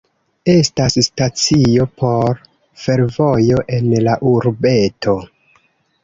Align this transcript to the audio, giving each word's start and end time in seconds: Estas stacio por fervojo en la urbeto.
Estas 0.51 0.95
stacio 1.07 1.83
por 2.03 2.39
fervojo 2.83 3.59
en 3.77 3.91
la 4.07 4.15
urbeto. 4.31 5.15